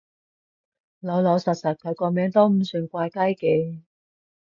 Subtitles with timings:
[1.01, 3.81] 老老實實，佢個名都唔算怪雞嘅